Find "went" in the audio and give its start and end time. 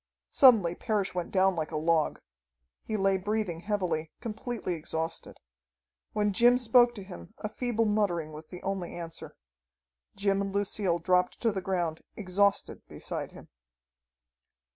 1.13-1.29